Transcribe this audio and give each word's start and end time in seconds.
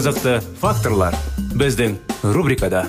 Қызықты 0.00 0.38
факторлар 0.56 1.12
біздің 1.60 1.98
рубрикада. 2.32 2.86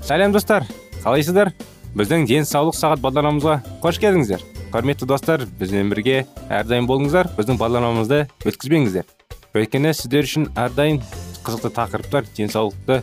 Сәлем 0.00 0.32
достар. 0.32 0.64
Қалайсыздар? 1.02 1.50
Біздің 1.92 2.24
денсаулық 2.30 2.78
сағат 2.78 3.02
бағдарламамызға 3.04 3.58
қош 3.84 3.98
келдіңіздер. 4.00 4.46
Құрметті 4.72 5.10
достар 5.10 5.44
бізбен 5.60 5.92
бірге 5.92 6.22
әрдайым 6.48 6.88
болыңыздар. 6.88 7.28
Біздің 7.36 7.60
бағдарламамызды 7.60 8.22
өткізбеңіздер. 8.48 9.04
Өйткені 9.52 9.92
сіздер 9.92 10.24
үшін 10.24 10.48
әрдайым 10.56 11.02
қызықты 11.44 11.74
тақырыптар 11.82 12.32
денсаулықты 12.38 13.02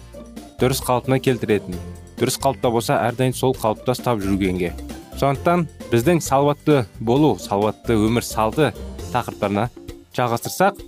дұрыс 0.57 0.81
қалпына 0.89 1.21
келтіретін 1.21 1.77
дұрыс 2.17 2.41
қалыпта 2.41 2.73
болса 2.73 2.97
әрдайым 3.11 3.37
сол 3.37 3.53
қалыпта 3.53 3.93
ұстап 3.93 4.25
жүргенге 4.25 4.73
сондықтан 5.23 5.61
біздің 5.87 6.19
салауатты 6.19 6.81
болу 6.99 7.37
салауатты 7.39 7.95
өмір 7.95 8.25
салты 8.27 8.73
тақырыптарына 9.13 9.69
жалғастырсақ 10.17 10.81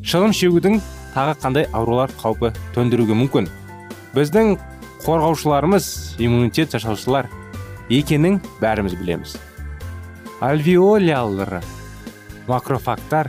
шылым 0.00 0.32
шегудің 0.32 0.78
тағы 1.12 1.34
қандай 1.42 1.66
аурулар 1.76 2.14
қаупі 2.16 2.54
төндіруге 2.72 3.12
мүмкін? 3.20 3.50
Біздің 4.16 4.54
қорғаушыларымыз 5.04 6.16
иммунитет 6.16 6.72
жасаушылар 6.72 7.28
екенін 7.92 8.40
бәріміз 8.62 8.96
білеміз. 9.02 9.36
Альвеолялары 10.40 11.60
макрофагтар 12.48 13.28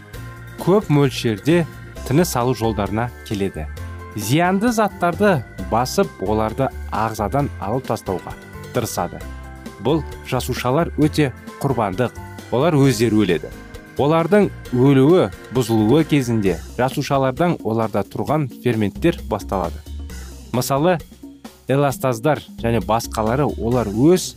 көп 0.64 0.88
мөлшерде 0.88 1.66
тыныс 2.08 2.32
алу 2.40 2.56
жолдарына 2.56 3.10
келеді. 3.28 3.68
Зиянды 4.16 4.72
заттарды 4.72 5.42
басып 5.68 6.24
оларды 6.24 6.72
ағзадан 6.96 7.52
алып 7.60 7.92
тастауға 7.92 8.38
тырысады. 8.72 9.20
Бұл 9.84 10.04
жасушалар 10.30 10.92
өте 10.98 11.32
құрбандық. 11.62 12.16
Олар 12.52 12.78
өздері 12.80 13.22
өледі. 13.24 13.52
Олардың 13.98 14.50
өлуі 14.72 15.28
бұзылуы 15.56 16.04
кезінде 16.08 16.58
жасушалардан 16.78 17.58
оларда 17.64 18.04
тұрған 18.06 18.48
ферменттер 18.64 19.18
басталады. 19.30 19.82
Мысалы 20.54 20.98
эластаздар 21.68 22.44
және 22.62 22.80
басқалары 22.86 23.48
олар 23.58 23.90
өз 23.90 24.36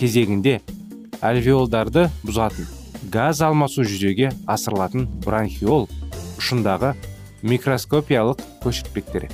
кезегінде 0.00 0.60
альвеолдарды 1.20 2.08
бұзатын 2.24 2.66
газ 3.12 3.42
алмасу 3.44 3.84
жүзеге 3.86 4.32
асырылатын 4.50 5.06
бронхиол 5.24 5.88
ұшындағы 6.40 6.96
микроскопиялық 7.42 8.42
көшіртпектері 8.64 9.30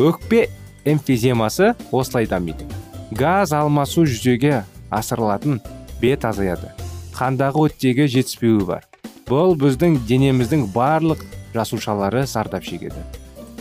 өкпе 0.00 0.48
эмфиземасы 0.84 1.74
осылай 1.92 2.26
дамиды. 2.26 2.64
Газ 3.10 3.52
алмасу 3.52 4.04
жүзеге 4.06 4.62
асырылатын 4.90 5.60
бет 6.00 6.24
азаяды. 6.24 6.70
Қандағы 7.16 7.66
оттегі 7.66 8.06
жетіспеуі 8.08 8.66
бар. 8.68 8.86
Бұл 9.26 9.56
біздің 9.58 10.00
денеміздің 10.08 10.68
барлық 10.74 11.24
жасушалары 11.54 12.24
зардап 12.26 12.64
шегеді. 12.64 13.02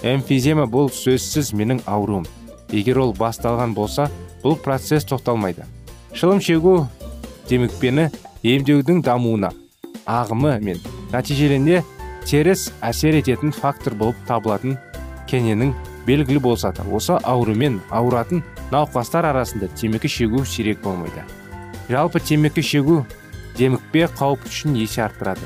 Эмфизема 0.03 0.65
бұл 0.69 0.91
сөзсіз 0.93 1.51
менің 1.57 1.81
ауруым. 1.89 2.27
Егер 2.71 3.01
ол 3.01 3.13
басталған 3.17 3.73
болса 3.73 4.07
бұл 4.43 4.55
процесс 4.55 5.05
тоқталмайды. 5.09 5.65
Шылым 6.13 6.41
шегу 6.41 6.87
демікпені 7.49 8.09
емдеудің 8.45 9.01
дамуына 9.03 9.51
ағымы 10.09 10.55
мен 10.63 10.79
нәтижелінде 11.13 11.81
теріс 12.25 12.69
әсер 12.85 13.17
ететін 13.19 13.51
фактор 13.53 13.95
болып 13.97 14.17
табылатын 14.29 14.77
кененің 15.29 15.73
белгілі 16.07 16.41
болса 16.41 16.71
да 16.75 16.85
осы 16.93 17.17
аурумен 17.23 17.79
ауыратын 17.89 18.43
науқастар 18.71 19.25
арасында 19.31 19.69
темекі 19.75 20.09
шегу 20.11 20.45
сирек 20.45 20.81
болмайды. 20.83 21.23
Жалпы 21.89 22.21
темекі 22.21 22.61
шегу 22.61 23.03
демікпе 23.57 24.05
қауіп 24.19 24.45
үшін 24.45 24.77
есе 24.77 25.03
арттырады. 25.07 25.45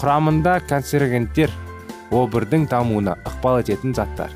Құрамында 0.00 0.58
канцерогендер 0.66 1.52
обырдың 2.10 2.66
дамуына 2.70 3.16
ықпал 3.22 3.60
ететін 3.62 3.94
заттар. 3.94 4.32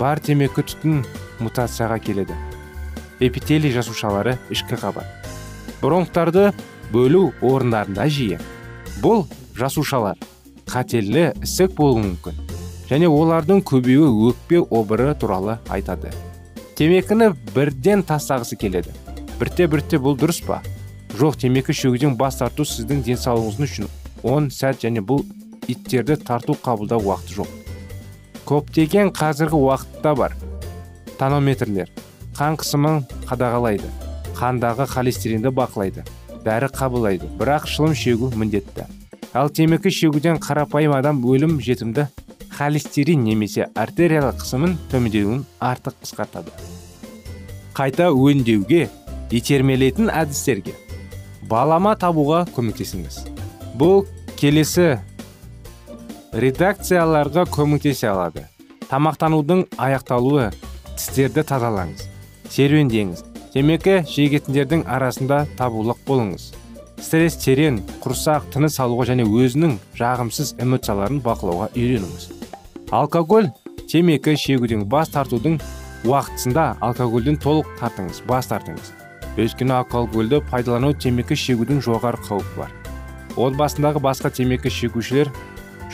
Бар 0.00 0.18
темекі 0.18 0.64
түтін 0.66 1.04
мутацияға 1.38 2.00
келеді. 2.02 2.34
Эпителий 3.20 3.70
жасушалары 3.70 4.38
ішкі 4.50 4.80
қабат. 4.80 5.06
Бронхтарды 5.82 6.50
бөлу 6.90 7.30
орындарында 7.42 8.08
жиі. 8.10 8.40
Бұл 9.04 9.28
жасушалар 9.54 10.18
қатерлі 10.66 11.30
ісік 11.44 11.76
болуы 11.78 12.02
мүмкін 12.02 12.42
және 12.90 13.08
олардың 13.08 13.62
көбеюі 13.68 14.10
өкпе 14.32 14.60
обыры 14.64 15.14
туралы 15.14 15.58
айтады. 15.70 16.10
Темекіні 16.76 17.32
бірден 17.54 18.02
тастағысы 18.06 18.56
келеді. 18.56 18.92
Бірте 19.40 19.66
бірте 19.66 19.98
бұл 20.00 20.16
дұрыс 20.18 20.40
па? 20.46 20.60
Жоқ 21.18 21.36
темекі 21.42 21.74
шегуден 21.76 22.16
бас 22.16 22.38
тарту 22.40 22.64
сіздің 22.64 23.02
денсаулығыңыз 23.08 23.66
үшін 23.66 23.90
он 24.22 24.48
сәт 24.54 24.84
және 24.84 25.02
бұл 25.04 25.24
иттерді 25.68 26.16
тарту 26.16 26.56
қабылдау 26.56 27.02
уақыты 27.04 27.36
жоқ. 27.40 27.50
Көптеген 28.48 29.12
қазіргі 29.14 29.58
уақытта 29.58 30.14
бар. 30.16 30.36
Тонометрлер 31.18 31.90
қан 32.38 32.56
қысымын 32.58 33.02
қадағалайды 33.28 33.90
қандағы 34.38 34.88
холестеринді 34.90 35.52
бақылайды 35.54 36.06
дәрі 36.42 36.70
қабылдайды. 36.72 37.28
Бірақ 37.38 37.68
шылым 37.70 37.94
шегу 37.94 38.32
міндетті. 38.34 38.88
Ал 39.32 39.48
темекі 39.48 39.90
шегуден 39.90 40.40
қарапайым 40.42 40.96
адам 40.96 41.22
өлім 41.24 41.60
жетімді 41.62 42.08
холестерин 42.62 43.24
немесе 43.26 43.66
артериялық 43.74 44.38
қысымын 44.38 44.76
төмендеуін 44.92 45.40
артық 45.58 45.96
қысқартады. 46.04 46.52
Қайта 47.74 48.06
өңдеуге 48.14 48.84
итермелейтін 49.34 50.12
әдістерге 50.12 50.76
балама 51.50 51.96
табуға 51.98 52.44
көмектесіңіз. 52.54 53.16
Бұл 53.80 54.04
келесі 54.38 55.00
редакцияларға 56.32 57.48
көмектесе 57.50 58.12
алады. 58.12 58.44
Тамақтанудың 58.92 59.64
аяқталуы 59.82 60.52
тістерді 60.94 61.42
тазалаңыз 61.48 62.06
серуендеңіз. 62.52 63.24
Темекі 63.56 63.98
шегетіндердің 64.08 64.86
арасында 64.86 65.46
табулық 65.58 65.98
болыңыз. 66.06 66.52
Стресс 67.02 67.40
терең 67.42 67.82
құрсақ 68.04 68.52
тыныс 68.54 68.78
алуға 68.84 69.08
және 69.10 69.26
өзінің 69.26 69.74
жағымсыз 69.98 70.54
эмоцияларын 70.62 71.18
бақылауға 71.24 71.72
үйреніңіз. 71.74 72.41
Алкоголь 72.92 73.48
темекі 73.88 74.34
шегуден 74.36 74.82
бас 74.84 75.08
тартудың 75.14 75.54
уақытысында 76.04 76.64
алкогольден 76.84 77.38
толық 77.40 77.70
тартыңыз 77.80 78.18
бас 78.28 78.50
тартыңыз. 78.50 78.90
Өйткені 79.40 79.78
алкогольді 79.78 80.42
пайдалану 80.50 80.92
темекі 80.92 81.38
шегудің 81.40 81.80
жоғары 81.80 82.20
қаупі 82.26 82.58
бар. 82.58 82.74
Отбасындағы 83.40 84.02
басқа 84.04 84.28
темекі 84.36 84.68
шегушілер 84.68 85.30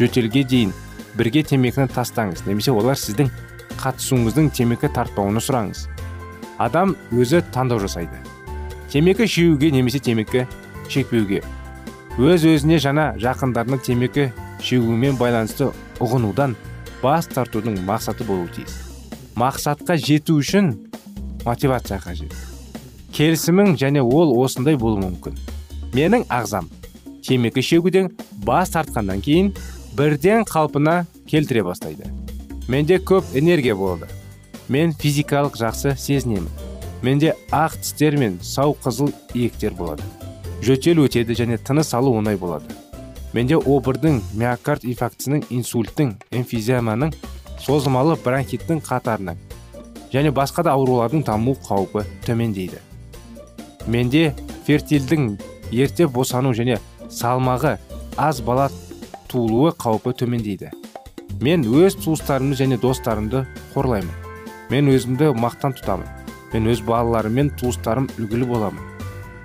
жөтелге 0.00 0.42
дейін 0.42 0.72
бірге 1.14 1.44
темекіні 1.46 1.86
тастаңыз 1.94 2.42
немесе 2.48 2.74
олар 2.74 2.98
сіздің 2.98 3.30
қатысуыңыздың 3.78 4.50
темекі 4.58 4.90
тартпауын 4.90 5.38
сұраңыз. 5.38 5.84
Адам 6.58 6.96
өзі 7.14 7.44
таңдау 7.54 7.78
жасайды. 7.78 8.18
Темекі 8.90 9.30
шегуге 9.30 9.70
немесе 9.70 10.02
темекі 10.02 10.48
шекпеуге 10.90 11.44
өз 12.18 12.42
өзіне 12.42 12.80
жана 12.82 13.12
жақындарына 13.22 13.78
темекі 13.86 14.32
шегумен 14.58 15.14
байланысты 15.20 15.70
ұғынудан 16.02 16.56
бас 17.02 17.28
тартудың 17.30 17.78
мақсаты 17.86 18.26
болуы 18.26 18.48
тиіс. 18.54 18.74
Мақсатқа 19.38 19.96
жету 20.02 20.38
үшін 20.42 20.72
мотивация 21.44 22.00
қажет. 22.02 22.34
Келісімің 23.14 23.76
және 23.78 24.02
ол 24.02 24.34
осындай 24.42 24.76
болуы 24.76 25.04
мүмкін. 25.06 25.38
Менің 25.94 26.26
ағзам 26.28 26.68
темекі 27.24 27.62
шегуден 27.62 28.10
бас 28.44 28.74
тартқаннан 28.74 29.22
кейін 29.24 29.52
бірден 29.96 30.46
қалпына 30.48 31.04
келтіре 31.28 31.62
бастайды. 31.62 32.10
Менде 32.68 32.98
көп 32.98 33.24
энергия 33.34 33.74
болады 33.74 34.08
мен 34.68 34.92
физикалық 34.92 35.56
жақсы 35.56 35.94
сезінемін. 35.96 36.48
Менде 37.02 37.34
ақ 37.54 37.78
тістер 37.80 38.18
мен 38.18 38.38
сау 38.42 38.76
қызыл 38.82 39.12
иектер 39.34 39.72
болады. 39.78 40.02
Жөтел 40.62 41.04
өтеді 41.04 41.36
және 41.38 41.58
тыныс 41.62 41.94
алу 41.94 42.16
оңай 42.18 42.36
болады. 42.36 42.66
Менде 43.34 43.58
обырдың 43.58 44.22
миокард 44.38 44.86
инфарктісінің 44.88 45.44
инсульттің 45.52 46.14
эмфиземаның 46.40 47.12
созылмалы 47.60 48.16
бронхиттің 48.24 48.80
қатарынан 48.86 49.38
және 50.12 50.32
басқа 50.32 50.64
да 50.64 50.74
аурулардың 50.76 51.24
даму 51.26 51.56
қаупі 51.68 52.04
төмендейді. 52.26 52.80
Менде 53.86 54.34
фертильдің 54.66 55.34
ерте 55.72 56.06
босану 56.08 56.54
және 56.56 56.78
салмағы 57.08 57.76
аз 58.16 58.40
бала 58.40 58.68
туылуы 59.28 59.74
қаупі 59.76 60.14
төмендейді. 60.16 60.72
Мен 61.40 61.64
өз 61.64 61.98
туыстарымды 62.00 62.56
және 62.58 62.80
достарымды 62.80 63.44
қорлаймын. 63.74 64.10
Мен 64.70 64.88
өзімді 64.90 65.30
мақтан 65.36 65.76
тұтамын. 65.76 66.08
Мен 66.52 66.68
өз 66.72 66.82
балаларым 66.84 67.36
мен 67.36 67.50
туыстарым 67.60 68.08
үлгілі 68.18 68.48
боламын. 68.48 68.84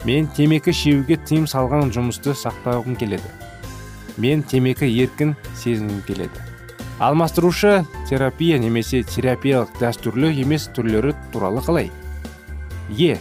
Мен 0.07 0.27
темекі 0.35 0.73
шеуге 0.73 1.19
тыйым 1.19 1.45
салған 1.47 1.91
жұмысты 1.93 2.33
сақтағым 2.35 2.97
келеді. 2.99 3.29
Мен 4.17 4.43
темекі 4.43 4.87
еркін 4.87 5.35
сезінгім 5.55 6.01
келеді. 6.07 6.39
Алмастырушы 6.99 7.83
терапия 8.07 8.59
немесе 8.61 9.01
терапиялық 9.03 9.73
дәстүрлі 9.81 10.29
емес 10.43 10.69
түрлері 10.75 11.15
туралы 11.33 11.63
қалай? 11.65 11.89
Е. 12.93 13.17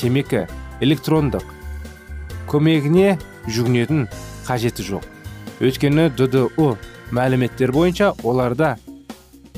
Темекі 0.00 0.46
электрондық. 0.82 1.44
Көмегіне 2.50 3.18
жүгінетін 3.46 4.08
қажеті 4.48 4.84
жоқ. 4.84 5.06
Өйткені 5.60 6.10
ддо 6.16 6.48
мәліметтер 7.14 7.72
бойынша 7.74 8.12
оларда 8.22 8.76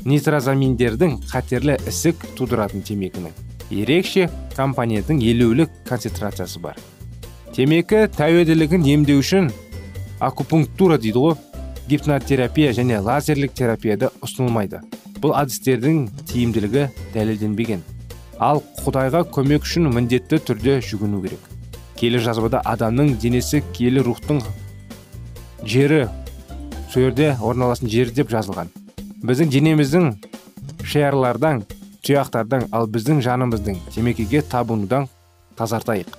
нитрозаминдердің 0.05 1.19
қатерлі 1.31 1.77
ісік 1.89 2.23
тудыратын 2.37 2.83
темекінің. 2.85 3.33
Ерекше 3.71 4.29
компоненттің 4.57 5.23
елеулі 5.23 5.69
концентрациясы 5.89 6.61
бар. 6.61 6.77
Темекі 7.55 8.07
тәуелділігін 8.17 8.87
емдеу 8.95 9.23
үшін 9.23 9.51
акупунктура 10.23 10.99
дейді 10.99 11.19
ғой. 11.19 11.37
Гипнотерапия 11.89 12.71
және 12.73 13.01
лазерлік 13.03 13.55
терапияда 13.59 14.13
ұсынылмайды. 14.23 14.81
Бұл 15.19 15.35
әдістердің 15.35 16.07
тиімділігі 16.31 16.87
дәлелденбеген. 17.15 17.83
Ал 18.39 18.63
құдайға 18.85 19.25
көмек 19.35 19.67
үшін 19.67 19.91
міндетті 19.93 20.39
түрде 20.47 20.79
жүгіну 20.87 21.21
керек. 21.27 21.43
Келі 21.99 22.23
жазбада 22.23 22.63
адамның 22.67 23.17
денесі 23.23 23.63
киелі 23.75 24.07
рухтың 24.07 24.41
жері 25.67 26.07
жерде 26.95 27.35
орналасқан 27.43 27.91
жері 27.91 28.15
деп 28.15 28.31
жазылған. 28.31 28.71
Біздің 29.27 29.53
денеміздің 29.55 30.09
шиярлардан 30.87 31.63
тұяқтардан 32.07 32.69
ал 32.71 32.89
біздің 32.91 33.23
жанымыздың 33.27 33.79
темекіге 33.95 34.43
табынудан 34.43 35.07
тазартайық. 35.59 36.19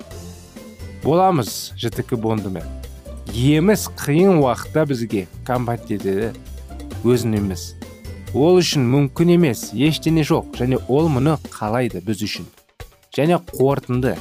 Боламыз 1.04 1.74
жітікі 1.80 2.16
бондыны 2.16 2.64
еміз 3.32 3.88
қиын 3.98 4.42
уақытта 4.42 4.84
бізге 4.90 5.28
компетеді 5.48 6.34
өзін 7.08 7.38
емес. 7.40 7.74
Ол 8.34 8.58
үшін 8.60 8.86
мүмкін 8.90 9.36
емес 9.36 9.70
ештеңе 9.74 10.26
жоқ. 10.28 10.58
Және 10.60 10.80
ол 10.90 11.10
мұны 11.14 11.38
қалайды 11.54 12.02
біз 12.04 12.24
үшін. 12.26 12.48
Және 13.16 13.38
қорытынды. 13.54 14.16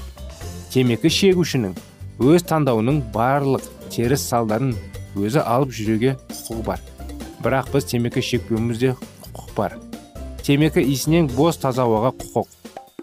Темекі 0.73 1.11
шегушінің 1.13 1.75
өз 2.23 2.45
таңдауының 2.49 3.01
барлық 3.15 3.65
теріс 3.93 4.27
салдарын 4.29 4.75
өзі 5.17 5.41
алып 5.41 5.73
жүруге 5.73 6.17
құқығы 6.31 6.67
бар. 6.67 6.85
Бірақ 7.43 7.73
біз 7.73 7.89
темекі 7.89 8.23
шекпеуімізде 8.23 8.95
құқық 9.25 9.57
бар. 9.57 9.79
Темекі 10.43 10.85
иісінен 10.85 11.31
бос 11.37 11.59
таза 11.63 11.87
ауаға 11.87 12.13
құқық. 12.21 12.47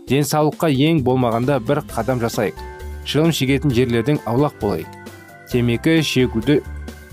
Денсаулыққа 0.09 0.69
ең 0.73 1.03
болмағанда 1.05 1.59
бір 1.61 1.83
қадам 1.89 2.21
жасайық. 2.21 2.57
Шылым 3.05 3.33
шегетін 3.33 3.73
жерлерден 3.73 4.21
аулақ 4.25 4.57
болайық. 4.61 4.98
Темекі 5.51 5.99
шегуді 6.05 6.59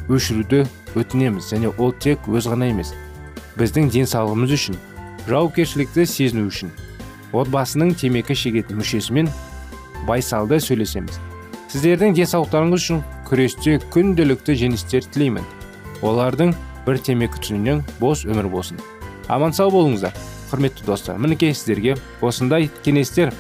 өшіруді 0.09 0.65
өтінеміз. 0.97 1.51
Және 1.53 1.73
ол 1.79 1.93
тек 1.93 2.29
өз 2.29 2.49
ғана 2.53 2.71
емес 2.71 2.93
біздің 3.57 3.89
денсаулығымыз 3.95 4.53
үшін 4.57 4.77
жауапкершілікті 5.27 6.05
сезіну 6.07 6.47
үшін 6.51 6.73
отбасының 7.37 7.95
темекі 7.99 8.37
шегетін 8.37 8.81
мүшесімен 8.81 9.31
байсалды 10.09 10.61
сөйлесеміз. 10.61 11.19
Сіздердің 11.73 12.15
денсаулықтарыңыз 12.21 12.85
үшін 12.85 13.03
күресте 13.27 13.79
күнделікті 13.93 14.55
жеңістер 14.61 15.09
тілеймін. 15.15 15.49
Олардың 16.07 16.53
бір 16.87 17.01
темекі 17.03 17.41
түтінінен 17.41 17.83
бос 18.01 18.27
өмір 18.29 18.51
болсын. 18.53 18.79
Аман 19.33 19.57
сау 19.57 19.73
болыңыздар. 19.75 20.15
Құрметті 20.53 20.87
достар 20.87 21.19
мінекей 21.19 21.57
сіздерге 21.57 21.97
осындай 22.23 22.71
кеңестер 22.85 23.35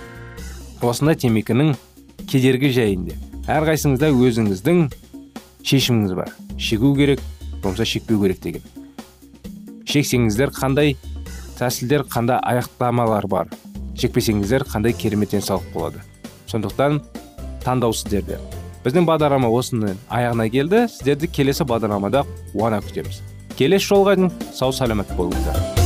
осындай 0.82 1.14
темекінің 1.22 1.76
кедергі 2.26 2.72
жайында 2.74 3.25
әрқайсыңызда 3.46 4.10
өзіңіздің 4.10 4.80
шешіміңіз 5.66 6.14
бар. 6.18 6.32
Шегу 6.58 6.94
керек 6.96 7.20
болмаса 7.62 7.86
шекпеу 7.86 8.18
керек 8.24 8.40
деген. 8.42 8.64
Шексеңіздер 9.86 10.50
қандай 10.56 10.96
тәсілдер 11.58 12.06
қандай 12.10 12.40
аяқтамалар 12.42 13.28
бар. 13.30 13.54
Шекпесеңіздер 13.96 14.66
қандай 14.66 14.96
керемет 14.98 15.30
денсаулық 15.30 15.70
болады. 15.74 16.02
Сондықтан 16.50 17.00
таңдау 17.62 17.94
сіздерде. 17.94 18.40
Біздің 18.84 19.06
бағдарлама 19.06 19.50
осының 19.50 19.96
аяғына 20.10 20.50
келді. 20.50 20.84
Сіздерді 20.90 21.30
келесі 21.30 21.66
бағдарламада 21.66 22.26
қуана 22.52 22.82
күтеміз. 22.82 23.22
Келесі 23.56 23.94
жолға 23.94 24.18
дейін 24.18 24.32
сау 24.52 24.74
саламат 24.74 25.10
болыңыздар. 25.18 25.85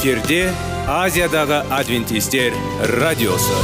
эфирде 0.00 0.48
азиядағы 0.88 1.58
адвентистер 1.76 2.54
радиосы. 3.02 3.58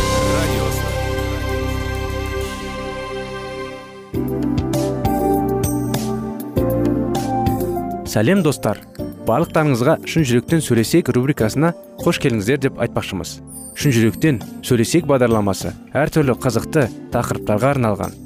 Сәлем 8.05 8.43
достар. 8.45 8.83
Барлықтарыңызға 9.25 9.97
шын 10.05 10.29
жүректен 10.29 10.61
сөйлесейік 10.61 11.09
рубрикасына 11.17 11.73
қош 12.05 12.21
келдіңіздер 12.21 12.61
деп 12.69 12.85
айтпақшымыз. 12.85 13.39
Шын 13.81 13.97
жүректен 13.97 14.45
сөйлесейік 14.61 15.09
бағдарламасы 15.09 15.73
әртүрлі 15.97 16.37
қызықты 16.37 16.91
тақырыптарға 17.17 17.73
арналған. 17.79 18.26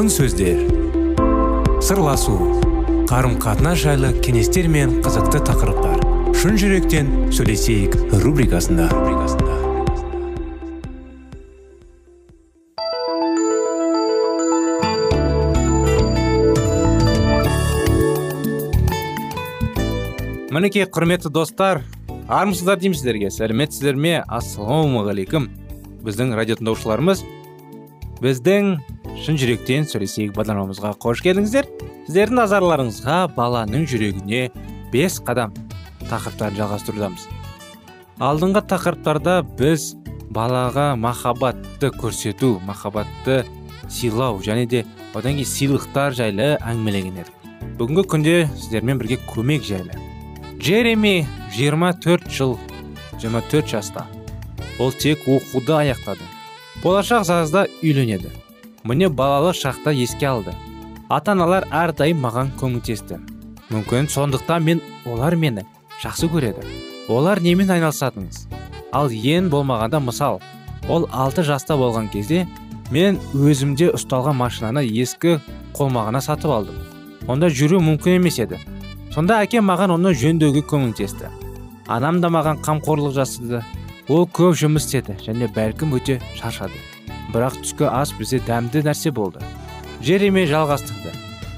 Алтын 0.00 0.14
сөздер. 0.16 0.60
Сырласу 1.84 2.32
қарым 3.10 3.34
қатынас 3.36 3.82
жайлы 3.82 4.14
кеңестер 4.24 4.64
мен 4.72 4.94
қызықты 5.04 5.42
тақырыптар. 5.44 5.98
Шын 6.40 6.56
жүректен 6.56 7.10
сөйлесейік 7.36 7.98
рубрикасында. 8.22 8.86
Мінекей 20.48 20.88
құрметті 20.88 21.28
достар 21.28 21.82
армысыздар 22.24 22.80
деймін 22.80 22.96
сіздерге 22.96 23.28
сәлеметсіздер 23.34 24.00
ме? 24.00 24.22
Ассалаумағалейкум. 24.24 25.50
Біздің 26.08 26.32
радио 26.40 26.56
тыңдаушыларымыз 26.56 27.20
біздің 28.24 28.78
шын 29.20 29.36
жүректен 29.36 29.84
сөйлесейік 29.88 30.32
бағдарламамызға. 30.36 30.94
Қош 31.02 31.20
келдіңіздер. 31.24 31.66
Сіздердің 32.06 32.38
назарларыңызға 32.40 33.18
баланың 33.36 33.84
жүрегіне 33.90 34.46
бес 34.92 35.18
қадам 35.26 35.52
тақырыптарын 36.08 36.56
жалғастырудамыз. 36.56 37.26
Алдыңғы 38.20 38.64
тақырыптарда 38.72 39.36
біз 39.58 39.92
балаға 40.32 40.94
махаббатты 40.96 41.92
көрсету 42.00 42.56
махаббатты 42.64 43.44
сыйлау 43.88 44.40
және 44.44 44.66
де 44.66 44.84
одан 45.14 45.36
кейін 45.36 45.52
сыйлықтар 45.52 46.16
жайлы 46.16 46.50
әңгімелеген 46.58 47.20
едік. 47.20 47.32
Бүгінгі 47.78 48.06
күнде 48.08 48.36
сіздермен 48.56 49.00
бірге 49.00 49.20
көмек 49.28 49.64
жайлы. 49.68 49.96
Джереми 50.58 51.26
24 51.56 52.30
жыл 52.32 52.58
24 53.20 53.66
жаста. 53.68 54.06
Ол 54.78 54.92
тек 54.92 55.26
оқуды 55.28 55.76
аяқтады. 55.76 56.24
Болашақ 56.82 57.26
жазда 57.28 57.66
үйленеді. 57.82 58.30
Міне 58.84 59.08
балалық 59.08 59.56
шақта 59.56 59.92
еске 59.94 60.26
алды. 60.26 60.54
Ата 61.08 61.32
аналар 61.32 61.66
әрдайым 61.70 62.22
маған 62.24 62.54
көмектесті. 62.60 63.20
Мүмкін 63.70 64.08
сондықтан 64.10 64.64
мен 64.64 64.80
олар 65.06 65.36
мені 65.36 65.66
жақсы 66.02 66.30
көреді. 66.30 66.64
Олар 67.08 67.40
немен 67.42 67.70
айналысатыңыз 67.70 68.46
ал 68.92 69.10
ең 69.10 69.50
болмағанда 69.50 70.00
мысал 70.02 70.40
ол 70.88 71.06
6 71.12 71.44
жаста 71.46 71.76
болған 71.78 72.10
кезде 72.10 72.46
мен 72.90 73.18
өзімде 73.34 73.90
ұсталған 73.94 74.38
машинаны 74.38 74.84
ескі 74.86 75.38
қолмағына 75.76 76.20
сатып 76.24 76.50
алдым. 76.50 76.78
Онда 77.28 77.50
жүру 77.50 77.80
мүмкін 77.84 78.18
емес 78.18 78.40
еді. 78.42 78.58
Сонда 79.14 79.40
әкем 79.44 79.66
маған 79.70 79.94
оны 79.96 80.14
жөндеуге 80.14 80.64
көмектесті. 80.66 81.30
Анам 81.86 82.20
да 82.20 82.30
маған 82.30 82.62
қамқорлық 82.64 83.14
жасады 83.18 83.62
ол 84.08 84.26
көп 84.26 84.56
жұмыс 84.58 84.88
істеді 84.88 85.18
және 85.26 85.50
бәлкім 85.54 85.94
өте 85.98 86.20
шаршады. 86.38 86.74
Бірақ 87.34 87.60
түскі 87.62 87.88
ас 87.90 88.12
бізде 88.18 88.40
дәмді 88.46 88.82
нәрсе 88.86 89.12
болды. 89.14 89.42
Жереме 90.02 90.46
жалғастырды. 90.50 91.12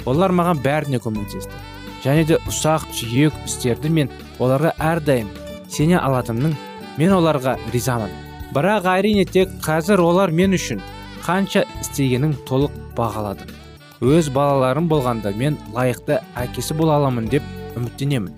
Олар 0.06 0.34
маған 0.34 0.62
бәріне 0.64 1.00
көмектесті. 1.02 1.62
Және 2.02 2.26
де 2.26 2.38
ұсақ 2.50 2.88
түйек 2.96 3.36
істерді 3.46 3.90
мен 3.90 4.10
оларға 4.38 4.74
әрдайым 4.78 5.30
сене 5.70 5.98
алатынмын. 6.00 6.56
Мен 6.98 7.14
оларға 7.16 7.56
ризамын. 7.72 8.12
Бірақ 8.52 8.90
әрине 8.98 9.24
тек 9.24 9.54
қазір 9.64 10.02
олар 10.04 10.30
мен 10.30 10.58
үшін 10.58 10.82
қанша 11.24 11.64
істегенін 11.80 12.36
толық 12.48 12.74
бағаладым 12.98 13.62
өз 14.02 14.32
балаларым 14.34 14.88
болғанда 14.90 15.30
мен 15.38 15.56
лайықты 15.70 16.16
әкесі 16.34 16.74
бола 16.74 16.96
аламын 16.98 17.28
деп 17.30 17.44
үміттенемін. 17.78 18.32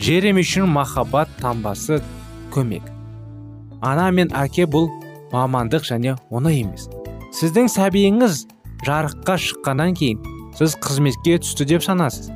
Джереми 0.00 0.40
үшін 0.40 0.70
махаббат 0.72 1.28
таңбасы 1.42 1.98
көмек. 2.54 2.86
Ана 3.84 4.08
мен 4.10 4.32
әке 4.32 4.64
бұл 4.64 4.88
мамандық 5.32 5.86
және 5.88 6.16
оңай 6.30 6.62
емес. 6.62 6.88
Сіздің 7.36 7.68
сәбиіңіз 7.72 8.46
жарыққа 8.86 9.36
шыққаннан 9.42 9.94
кейін 9.98 10.22
сіз 10.56 10.76
қызметке 10.80 11.36
түсті 11.42 11.66
деп 11.68 11.84
санасыз. 11.84 12.30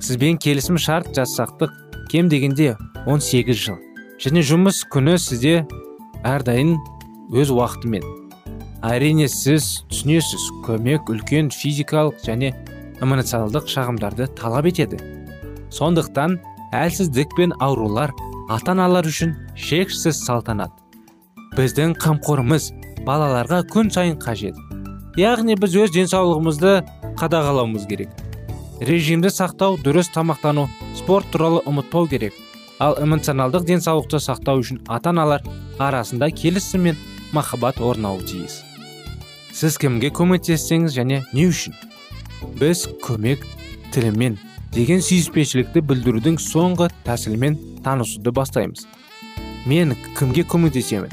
Сізбен 0.00 0.38
келісім 0.40 0.78
шарт 0.80 1.10
жасақтық 1.16 1.74
кем 2.12 2.30
дегенде 2.32 2.76
18 3.06 3.52
жыл. 3.56 3.76
Және 4.20 4.44
жұмыс 4.44 4.82
күні 4.92 5.18
сізде 5.20 5.66
әрдайым 6.24 6.78
өз 7.36 7.52
уақытымен. 7.52 8.04
Әрине 8.84 9.28
сіз 9.28 9.82
түсінесіз 9.92 10.46
көмек 10.64 11.12
үлкен 11.12 11.50
физикалық 11.52 12.20
және 12.24 12.54
эмоционалдық 13.04 13.68
шағымдарды 13.68 14.28
талап 14.40 14.68
етеді. 14.72 15.00
Сондықтан 15.72 16.38
әлсіздік 16.76 17.36
пен 17.36 17.52
аурулар 17.60 18.14
ата 18.48 18.72
аналар 18.72 19.06
үшін 19.06 19.36
шексіз 19.56 20.24
салтанат. 20.24 20.72
Біздің 21.56 21.96
қамқорымыз 21.98 22.70
балаларға 23.06 23.64
күн 23.72 23.90
сайын 23.90 24.18
қажет. 24.22 24.56
Яғни 25.18 25.56
біз 25.58 25.74
өз 25.82 25.94
денсаулығымызды 25.96 26.74
қадағалауымыз 27.18 27.86
керек. 27.90 28.10
Режимді 28.80 29.32
сақтау 29.34 29.76
дұрыс 29.82 30.12
тамақтану 30.14 30.68
спорт 30.96 31.26
туралы 31.32 31.60
ұмытпау 31.66 32.06
керек. 32.08 32.36
Ал 32.80 32.94
эмоционалдық 33.02 33.66
денсаулықты 33.68 34.20
сақтау 34.22 34.62
үшін 34.62 34.78
ата 34.88 35.10
аналар 35.10 35.42
арасында 35.78 36.30
келісім 36.30 36.86
мен 36.86 37.00
махаббат 37.32 37.80
орнауы 37.80 38.22
тиіс. 38.24 38.62
Сіз 39.52 39.76
кімге 39.82 40.12
көмектессеңіз 40.14 40.94
және 40.94 41.24
не 41.34 41.48
үшін? 41.50 41.74
Біз 42.60 42.86
көмек 43.02 43.42
тілімен 43.92 44.38
деген 44.72 45.02
сүйіспеншілікті 45.02 45.82
білдірудің 45.82 46.38
соңғы 46.40 46.88
тәсілімен 47.04 47.58
танысуды 47.84 48.32
бастаймыз. 48.32 48.86
Мен 49.66 49.96
кімге 50.16 50.46
көмектесемін? 50.48 51.10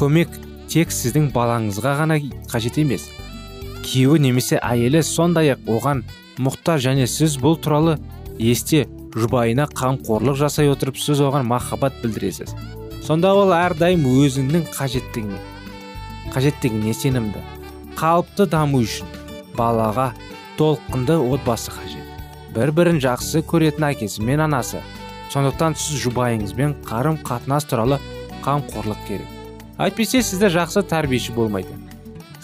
Көмек 0.00 0.32
тек 0.72 0.92
сіздің 0.94 1.26
балаңызға 1.34 1.90
ғана 1.98 2.16
қажет 2.48 2.78
емес. 2.80 3.04
Күйеуі 3.84 4.22
немесе 4.24 4.56
әйелі 4.64 5.02
сондай 5.04 5.52
ақ 5.52 5.66
оған 5.68 6.02
мұқтаж 6.40 6.86
және 6.86 7.04
сіз 7.10 7.36
бұл 7.42 7.58
туралы 7.60 7.98
есте 8.38 8.86
жұбайына 9.12 9.66
қамқорлық 9.76 10.38
жасай 10.40 10.70
отырып 10.72 10.96
сіз 10.96 11.20
оған 11.26 11.44
махаббат 11.50 11.98
білдіресіз. 12.00 12.54
Сонда 13.04 13.34
ол 13.36 13.52
әрдайым 13.52 14.06
өзінің 14.08 14.70
қажеттігіне 14.72 15.40
қажеттігіне 16.32 16.94
сенімді. 16.94 17.42
Қалыпты 17.98 18.46
даму 18.48 18.80
үшін 18.84 19.10
балаға 19.58 20.12
толқынды 20.56 21.18
отбасы 21.18 21.74
қажет. 21.74 22.06
Бір 22.54 22.72
бірін 22.76 23.02
жақсы 23.02 23.42
көретін 23.50 23.90
әкесі 23.90 24.24
мен 24.24 24.46
анасы. 24.46 24.80
Сондықтан 25.34 25.76
сіз 25.76 26.06
жұбайыңызбен 26.06 26.78
қарым 26.86 27.20
қатынас 27.26 27.68
туралы 27.68 28.00
қамқорлық 28.46 29.04
керек. 29.08 29.39
Әйтпесе 29.80 30.20
сізді 30.24 30.50
жақсы 30.52 30.82
тәрбиеші 30.90 31.32
болмайды. 31.36 31.72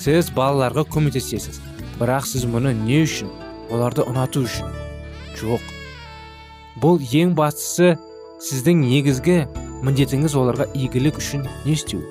Сіз 0.00 0.31
балаларға 0.37 0.87
көмектесесіз. 0.93 1.61
Бірақ 2.00 2.26
сіз 2.28 2.45
мұны 2.49 2.73
не 2.76 3.02
үшін 3.05 3.31
оларды 3.73 4.05
ұнату 4.09 4.45
үшін? 4.45 4.69
Жоқ. 5.37 5.64
Бұл 6.81 7.00
ең 7.00 7.35
бастысы 7.37 7.95
сіздің 8.45 8.83
негізгі 8.85 9.38
міндетіңіз 9.87 10.37
оларға 10.37 10.69
игілік 10.76 11.21
үшін 11.21 11.47
не 11.64 11.76
істеу. 11.76 12.02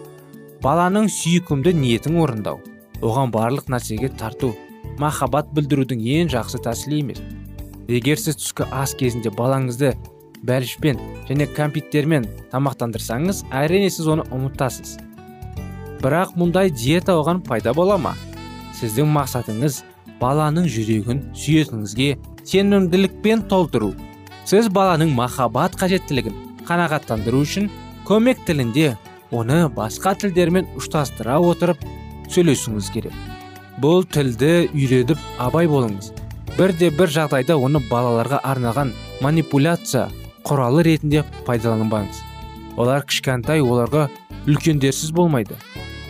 Баланың 0.65 1.09
сүйкімді 1.13 1.75
ниетін 1.77 2.17
орындау. 2.21 2.61
Оған 3.01 3.33
барлық 3.33 3.69
нәрсеге 3.69 4.09
тарту. 4.17 4.53
Махаббат 5.01 5.49
білдірудің 5.53 6.01
ең 6.01 6.33
жақсы 6.33 6.61
тәсілі 6.65 7.01
емес. 7.03 7.21
Егер 7.89 8.17
сіз 8.17 8.39
түскі 8.41 8.65
ас 8.73 8.95
кезінде 8.97 9.29
балаңызды 9.29 9.93
бәлішпен 10.45 11.01
және 11.29 11.45
кәмпиттермен 11.53 12.25
тамақтандырсаңыз 12.53 13.43
әрине 13.53 13.91
сіз 13.93 14.09
оны 14.15 14.25
ұмытасыз. 14.33 14.97
Бірақ 16.01 16.35
мұндай 16.39 16.71
диета 16.71 17.15
оған 17.19 17.41
пайда 17.45 17.73
бола 17.73 17.97
ма? 17.97 18.13
Сіздің 18.79 19.11
мақсатыңыз 19.15 19.83
баланың 20.19 20.67
жүрегін 20.71 21.21
сүйетіңізге 21.35 22.09
сенімділікпен 22.45 23.45
толтыру. 23.51 23.93
Сіз 24.45 24.69
баланың 24.69 25.13
махаббат 25.15 25.77
қажеттілігін 25.79 26.35
қанағаттандыру 26.67 27.41
үшін 27.45 27.69
көмек 28.07 28.43
тілінде 28.47 28.95
оны 29.31 29.65
басқа 29.73 30.15
тілдермен 30.21 30.67
ұштастыра 30.79 31.39
отырып 31.41 31.81
сөйлесуіңіз 32.31 32.91
керек. 32.93 33.15
Бұл 33.81 34.05
тілді 34.07 34.69
үйретіп 34.71 35.19
абай 35.41 35.67
болыңыз. 35.67 36.11
Бірде 36.55 36.91
бір 36.95 37.11
жағдайда 37.11 37.57
оны 37.59 37.81
балаларға 37.89 38.39
арнаған 38.47 38.93
манипуляция 39.21 40.07
құралы 40.47 40.85
ретінде 40.87 41.25
пайдаланбаңыз. 41.47 42.21
Олар 42.77 43.03
кішкентай 43.07 43.63
оларға 43.65 44.07
үлкендерсіз 44.47 45.11
болмайды. 45.15 45.57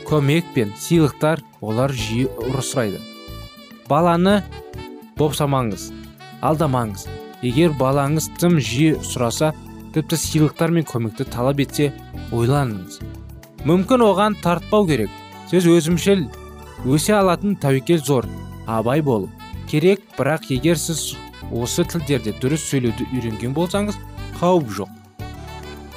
Көмек 0.06 0.46
пен 0.54 0.74
сыйлықтар 0.78 1.42
олар 1.62 1.92
жиі 1.94 2.28
ұрысырайды. 2.46 3.00
Баланы 3.90 4.42
бопсамаңыз 5.18 5.90
алдамаңыз. 6.46 7.08
Егер 7.46 7.74
балаңыз 7.80 8.30
тым 8.40 8.60
жиі 8.62 8.96
сұраса 9.06 9.52
тіпті 9.96 10.18
сыйлықтар 10.20 10.74
мен 10.76 10.86
көмекті 10.88 11.28
талап 11.30 11.62
етсе 11.64 11.92
ойланыңыз. 12.36 13.00
Мүмкін 13.66 14.06
оған 14.06 14.38
тартпау 14.44 14.88
керек. 14.90 15.10
Сіз 15.50 15.68
өзімшіл 15.70 16.26
өсе 16.86 17.16
алатын 17.18 17.56
тәуекел 17.62 18.04
зор 18.04 18.28
абай 18.68 19.02
болу 19.02 19.30
керек. 19.70 20.02
Бірақ 20.18 20.50
егер 20.54 20.78
сіз 20.78 21.16
осы 21.52 21.86
тілдерде 21.86 22.36
дұрыс 22.42 22.66
сөйлеуді 22.70 23.10
үйренген 23.12 23.54
болсаңыз 23.58 23.98
қауіп 24.40 24.70
жоқ. 24.80 24.90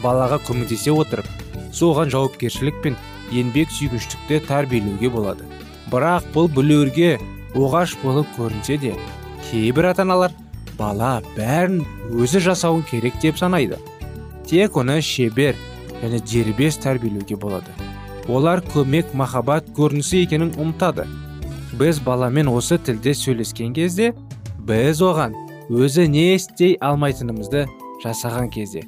Балаға 0.03 0.39
көмектесе 0.47 0.93
отырып 0.95 1.29
соған 1.75 2.13
жауапкершілік 2.13 2.83
пен 2.85 2.97
еңбек 3.33 3.71
сүйгіштікті 3.73 4.41
тәрбиелеуге 4.49 5.11
болады. 5.13 5.47
Бірақ 5.93 6.29
бұл 6.35 6.51
біреуге 6.53 7.17
оғаш 7.57 7.97
болып 8.03 8.29
көрінсе 8.37 8.79
де 8.81 8.95
кейбір 9.51 9.91
ата 9.93 10.05
аналар 10.05 10.35
бала 10.79 11.19
бәрін 11.37 11.83
өзі 12.13 12.43
жасауын 12.45 12.85
керек 12.91 13.19
деп 13.23 13.39
санайды. 13.41 13.79
Тек 14.47 14.77
оны 14.77 15.01
шебер 15.03 15.57
және 16.03 16.21
дербес 16.21 16.79
тәрбиелеуге 16.85 17.37
болады. 17.37 17.73
Олар 18.29 18.61
көмек 18.75 19.15
махаббат 19.17 19.71
көрінісі 19.77 20.23
екенін 20.27 20.53
ұмытады. 20.61 21.09
Біз 21.79 22.01
баламен 22.05 22.49
осы 22.53 22.79
тілде 22.79 23.15
сөйлескен 23.15 23.75
кезде 23.77 24.13
біз 24.69 25.01
оған 25.05 25.37
өзі 25.69 26.09
не 26.09 26.35
істей 26.35 26.77
алмайтынымызды 26.85 27.67
жасаған 28.05 28.51
кезде 28.53 28.83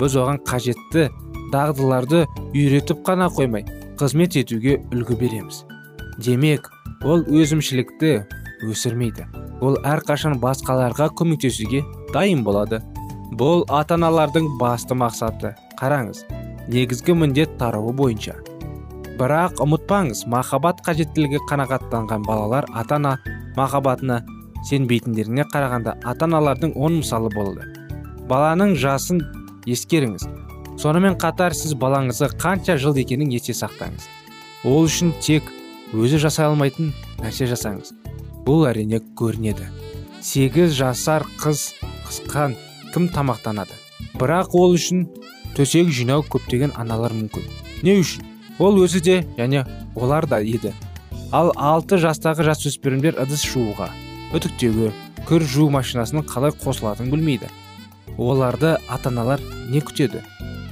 біз 0.00 0.16
оған 0.16 0.40
қажетті 0.48 1.08
дағдыларды 1.52 2.24
үйретіп 2.52 3.02
қана 3.06 3.28
қоймай 3.32 3.66
қызмет 4.00 4.36
етуге 4.40 4.78
үлгі 4.92 5.16
береміз. 5.20 5.64
Демек 6.18 6.68
ол 7.04 7.24
өзімшілікті 7.26 8.12
өсірмейді. 8.68 9.26
Ол 9.62 9.78
әрқашан 9.86 10.38
басқаларға 10.42 11.10
көмектесуге 11.18 11.82
дайын 12.14 12.44
болады. 12.46 12.82
Бұл 13.38 13.64
ата 13.72 13.96
аналардың 13.96 14.48
басты 14.60 14.94
мақсаты 14.98 15.54
қараңыз 15.80 16.24
негізгі 16.68 17.14
міндет 17.18 17.56
тарауы 17.58 17.92
бойынша. 17.96 18.36
Бірақ 19.18 19.60
ұмытпаңыз 19.62 20.24
махаббат 20.30 20.82
қажеттілігі 20.86 21.42
қанағаттанған 21.50 22.26
балалар 22.26 22.66
ата 22.74 22.96
ана 22.98 23.16
махаббатына 23.56 24.22
сенбейтіндеріне 24.68 25.46
қарағанда 25.52 25.98
ата 26.04 26.28
аналардың 26.28 26.74
он 26.76 27.00
мысалы 27.00 27.30
болды. 27.34 27.66
Баланың 28.28 28.76
жасын 28.78 29.20
ескеріңіз. 29.66 30.26
Сонымен 30.82 31.14
қатар 31.14 31.54
сіз 31.54 31.76
балаңызға 31.78 32.32
қанша 32.42 32.74
жыл 32.82 32.96
екенін 32.98 33.30
есте 33.36 33.54
сақтаңыз. 33.54 34.08
Ол 34.66 34.88
үшін 34.88 35.12
тек 35.22 35.46
өзі 35.94 36.18
жасай 36.18 36.48
алмайтын 36.48 36.90
нәрсе 37.20 37.46
жасаңыз. 37.50 37.92
Бұл 38.42 38.66
әрине 38.66 38.98
көрінеді. 39.18 39.68
Сегіз 40.22 40.74
жасар 40.74 41.22
қыз 41.38 41.68
қысқан 42.08 42.56
кім 42.94 43.06
тамақтанады? 43.14 43.78
Бірақ 44.18 44.56
ол 44.58 44.74
үшін 44.74 45.06
төсек 45.54 45.92
жинау 45.94 46.26
көптеген 46.26 46.74
аналар 46.74 47.14
мүмкін. 47.14 47.46
Не 47.86 48.00
үшін? 48.02 48.26
Ол 48.58 48.82
өзі 48.82 49.04
де 49.06 49.20
және 49.38 49.62
олар 49.94 50.26
да 50.26 50.42
еді. 50.42 50.74
Ал 51.30 51.54
алты 51.54 52.00
жастағы 52.02 52.48
жасөспірімдер 52.50 53.22
ыдыс 53.22 53.46
жууға 53.54 53.92
үтіктеуге 54.34 54.90
кір 55.28 55.46
жуу 55.46 55.70
машинасының 55.70 56.26
қалай 56.26 56.54
қосылатынын 56.58 57.14
білмейді. 57.14 57.50
Оларды 58.18 58.76
ата 58.88 59.08
аналар 59.14 59.40
не 59.70 59.80
күтеді? 59.80 60.24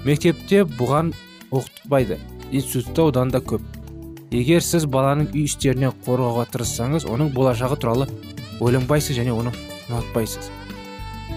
Мектепте 0.05 0.65
бұған 0.65 1.13
оқытпайды. 1.51 2.19
Институтта 2.51 3.09
одан 3.11 3.31
да 3.31 3.39
көп. 3.39 3.63
Егер 4.31 4.63
сіз 4.63 4.87
баланың 4.87 5.33
үй 5.35 5.45
істеріне 5.49 5.91
қорғауға 6.07 6.47
тырыссаңыз 6.55 7.07
оның 7.11 7.33
болашағы 7.35 7.79
туралы 7.83 8.07
ойланбайсыз 8.63 9.19
және 9.19 9.35
оны 9.35 9.53
ұнатпайсыз. 9.91 10.51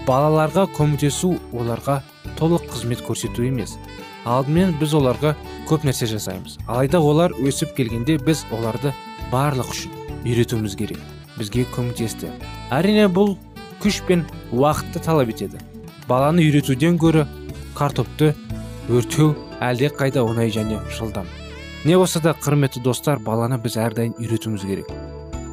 Балаларға 0.06 0.68
көмектесу 0.76 1.34
оларға 1.52 2.00
толық 2.38 2.68
қызмет 2.70 3.02
көрсету 3.06 3.46
емес. 3.46 3.76
Алдымен 4.24 4.76
біз 4.80 4.94
оларға 4.96 5.34
көп 5.68 5.84
нәрсе 5.88 6.06
жасаймыз. 6.08 6.58
Алайда 6.68 7.00
олар 7.00 7.34
өсіп 7.34 7.74
келгенде 7.76 8.18
біз 8.22 8.44
оларды 8.54 8.94
барлық 9.32 9.72
үшін 9.74 9.92
үйретуіміз 10.24 10.76
керек. 10.78 11.00
Бізге 11.38 11.66
көмектесті. 11.74 12.30
Әрине 12.70 13.08
бұл 13.10 13.34
күш 13.82 14.00
пен 14.06 14.22
уақытты 14.52 15.02
талап 15.02 15.34
етеді. 15.34 15.58
Баланы 16.08 16.44
үйретуден 16.46 16.96
гөрі 17.00 17.26
картопты 17.74 18.34
өртеу 18.88 19.32
әлде 19.64 19.88
қайда 19.94 20.24
оңай 20.24 20.50
және 20.52 20.80
жылдам. 20.92 21.26
Не 21.84 21.96
болса 21.96 22.20
да 22.20 22.34
құрметті 22.36 22.82
достар 22.84 23.18
баланы 23.18 23.58
біз 23.60 23.76
әрдайым 23.80 24.14
үйретуіміз 24.20 24.64
керек. 24.68 24.90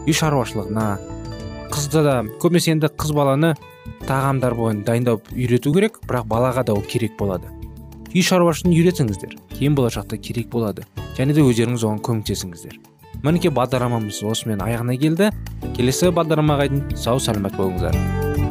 Үй 0.08 0.16
шаруашылығына 0.16 0.86
қызды 1.72 2.04
да 2.04 2.16
көбінесе 2.44 2.74
енді 2.76 2.92
қыз 2.92 3.14
баланы 3.16 3.54
тағамдар 4.08 4.56
бойын 4.56 4.84
дайындап 4.88 5.32
үйрету 5.32 5.74
керек 5.76 6.00
бірақ 6.08 6.28
балаға 6.28 6.66
да 6.68 6.76
ол 6.76 6.84
керек 6.84 7.18
болады. 7.20 7.52
Үй 8.12 8.24
шаруашылығын 8.28 8.78
үйретіңіздер 8.78 9.36
кейін 9.56 9.76
болашақта 9.80 10.18
керек 10.20 10.50
болады 10.52 10.88
және 11.18 11.36
де 11.36 11.44
өздеріңіз 11.46 11.86
оған 11.88 12.02
көмектесіңіздер. 12.04 12.80
Мінекей 13.24 13.54
бағдарламамыз 13.54 14.24
осымен 14.26 14.64
аяғына 14.66 14.98
келді. 14.98 15.30
Келесі 15.78 16.10
бағдарламаға 16.16 16.72
дейін 16.72 16.98
сау 16.98 17.20
саламат 17.22 17.56
болыңыздар. 17.60 18.51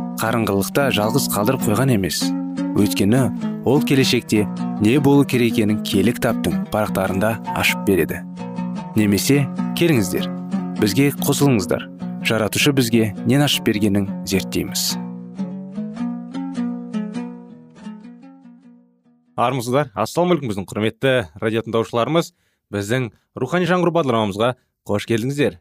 қарыңғылықта 0.21 0.91
жалғыз 0.93 1.23
қалдырып 1.33 1.63
қойған 1.65 1.95
емес. 1.95 2.19
Өйткені 2.77 3.21
ол 3.65 3.81
келешекте 3.81 4.43
не 4.81 4.99
болу 5.01 5.25
керек 5.25 5.57
екенін 5.57 5.81
таптың 5.81 6.67
парақтарында 6.69 7.31
ашып 7.57 7.87
береді. 7.87 8.21
Немесе 8.95 9.47
келіңіздер 9.73 10.29
бізге 10.77 11.09
қосылыңыздар. 11.25 11.87
Жаратушы 12.21 12.71
бізге 12.71 13.15
нен 13.25 13.41
ашып 13.41 13.65
бергенін 13.65 14.05
зерттейміз. 14.29 14.93
Армысыздар 19.41 19.89
ассалаумағалейкум 19.97 20.53
біздің 20.53 20.69
құрметті 20.69 21.13
радио 21.41 21.65
тыңдаушыларымыз. 21.65 22.33
Біздің 22.69 23.09
рухани 23.41 23.65
жаңғыру 23.65 23.97
бағдарламамызға 23.97 24.53
қош 24.85 25.09
келдіңіздер. 25.09 25.57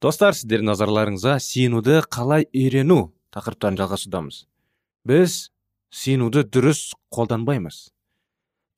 Достар 0.00 0.32
сіздердің 0.32 0.72
назарларыңызға 0.72 1.36
сенуді 1.44 2.00
қалай 2.08 2.48
үйрену? 2.48 3.10
Тақырыптарын 3.34 3.78
жалғасудамыз 3.80 4.44
біз 5.06 5.50
сенуді 5.90 6.44
дұрыс 6.46 6.92
қолданбаймыз. 7.14 7.90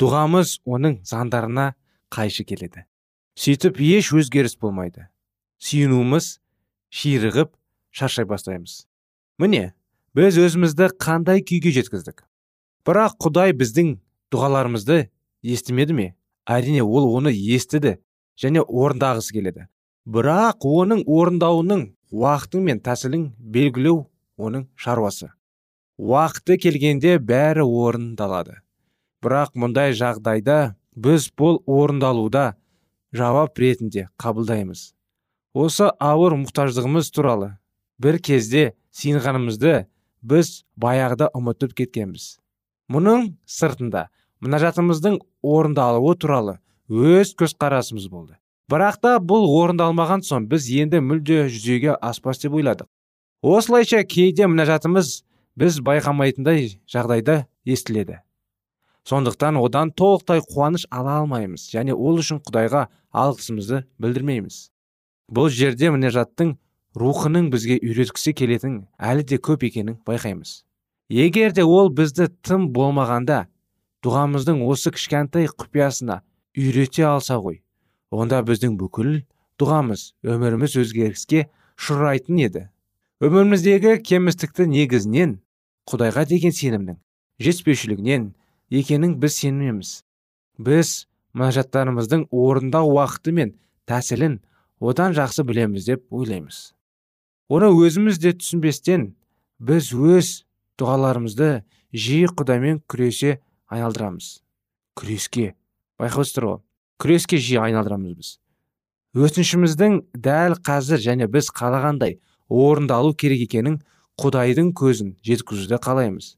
Дұғамыз 0.00 0.58
оның 0.66 1.00
заңдарына 1.06 1.72
қайшы 2.12 2.44
келеді. 2.48 2.86
Сөйтіп 3.38 3.80
еш 3.84 4.12
өзгеріс 4.16 4.56
болмайды. 4.60 5.08
Сүйінуіміз 5.62 6.38
ширығып 6.92 7.52
шаршай 7.94 8.26
бастаймыз. 8.28 8.86
Міне 9.38 9.72
біз 10.16 10.38
өзімізді 10.40 10.90
қандай 11.00 11.42
күйге 11.46 11.72
жеткіздік? 11.78 12.24
Бірақ 12.86 13.18
құдай 13.22 13.54
біздің 13.56 13.96
дұғаларымызды 14.32 15.06
естімеді 15.42 15.96
ме? 15.96 16.08
Әрине 16.46 16.82
ол 16.82 17.06
оны 17.14 17.30
естіді 17.30 17.98
және 18.40 18.64
орындағысы 18.66 19.36
келеді. 19.36 19.68
Бірақ 20.04 20.66
оның 20.66 21.04
орындауының 21.06 21.84
уақыты 22.10 22.60
мен 22.60 22.80
тәсілін 22.82 23.28
белгілеу 23.38 24.02
оның 24.42 24.66
шаруасы. 24.74 25.30
Уақыты 25.98 26.58
келгенде 26.58 27.18
бәрі 27.22 27.62
орындалады. 27.62 28.58
Бірақ 29.22 29.54
мұндай 29.54 29.94
жағдайда 29.94 30.74
біз 30.98 31.28
бұл 31.38 31.60
орындалуда 31.66 32.56
жауап 33.14 33.58
ретінде 33.58 34.08
қабылдаймыз. 34.18 34.92
Осы 35.54 35.90
ауыр 36.00 36.34
мұқтаждығымыз 36.42 37.12
туралы 37.14 37.52
бір 38.02 38.18
кезде 38.24 38.72
сиынғанымызды 38.96 39.84
біз 40.22 40.62
баяғыда 40.80 41.28
ұмытып 41.36 41.76
кеткенбіз. 41.76 42.38
Мұның 42.92 43.34
сыртында 43.46 44.08
мұнажатымыздың 44.42 45.20
орындалуы 45.42 46.16
туралы 46.18 46.58
өз 46.88 47.34
көзқарасымыз 47.38 48.08
болды. 48.10 48.38
Бірақ 48.72 48.98
та 49.04 49.16
бұл 49.20 49.44
орындалмаған 49.60 50.24
соң 50.26 50.48
біз 50.48 50.66
енді 50.72 51.02
мүлде 51.04 51.46
жүзеге 51.52 51.96
аспас 52.00 52.40
деп 52.42 52.56
ойладық. 52.56 52.88
Осылайша 53.42 54.04
кейде 54.06 54.46
мінәжатымыз 54.46 55.22
біз 55.58 55.80
байқамайтындай 55.82 56.78
жағдайда 56.86 57.44
естіледі. 57.66 58.22
Сондықтан 59.02 59.58
одан 59.58 59.90
толықтай 59.90 60.40
қуаныш 60.46 60.86
ала 60.90 61.18
алмаймыз 61.20 61.66
және 61.74 61.92
ол 61.92 62.20
үшін 62.22 62.38
құдайға 62.46 62.86
алғысымызды 63.10 63.82
білдірмейміз. 63.98 64.70
Бұл 65.26 65.50
жерде 65.50 65.90
мінәжаттың 65.90 66.54
рухының 66.94 67.50
бізге 67.50 67.80
үйреткісі 67.82 68.32
келетін 68.38 68.76
әлі 69.02 69.26
де 69.26 69.40
көп 69.42 69.66
екенін 69.66 69.98
байқаймыз. 70.06 70.62
Егер 71.10 71.52
де 71.52 71.64
ол 71.66 71.90
бізді 71.90 72.30
тым 72.46 72.70
болмағанда 72.72 73.48
дұғамыздың 74.06 74.62
осы 74.70 74.94
кішкентай 74.94 75.50
құпиясына 75.50 76.22
үйрете 76.56 77.04
алса 77.10 77.40
ғой 77.42 77.62
онда 78.12 78.42
біздің 78.46 78.78
бүкіл 78.78 79.22
дұғамыз 79.60 80.12
өміріміз 80.22 80.76
өзгеріске 80.82 81.48
ұшырайтын 81.80 82.40
еді. 82.46 82.68
Өміріміздегі 83.22 84.00
кемістікті 84.02 84.64
негізінен 84.66 85.36
құдайға 85.86 86.24
деген 86.26 86.50
сенімнің 86.50 86.96
жетіспеушілігінен 87.38 88.24
екенін 88.74 89.12
біз 89.22 89.36
сенеміз 89.38 89.90
біз 90.58 90.90
мұнажаттарымыздың 91.38 92.24
орындау 92.34 92.90
уақыты 92.96 93.30
мен 93.36 93.52
тәсілін 93.86 94.40
одан 94.82 95.14
жақсы 95.14 95.44
білеміз 95.46 95.86
деп 95.86 96.02
ойлаймыз. 96.10 96.74
Оны 97.46 97.70
өзіміз 97.70 98.18
де 98.18 98.32
түсінбестен 98.34 99.12
біз 99.62 99.92
өз 99.94 100.32
дұғаларымызды 100.82 101.62
жиі 101.94 102.26
құдаймен 102.34 102.82
күресе 102.90 103.36
айналдырамыз. 103.70 104.42
Күреске 104.98 105.54
байқап 106.02 106.26
ғой. 106.42 106.58
Күреске 106.98 107.38
жиі 107.38 107.62
айналдырамыз 107.68 108.18
біз. 108.18 108.34
Өтінішіміздің 109.14 110.02
дәл 110.18 110.58
қазір 110.58 110.98
және 111.06 111.30
біз 111.30 111.54
қалағандай 111.54 112.18
орындалу 112.48 113.14
керек 113.14 113.44
екенін 113.46 113.80
құдайдың 114.20 114.72
көзін 114.76 115.14
жеткізуді 115.26 115.78
қалаймыз. 115.82 116.36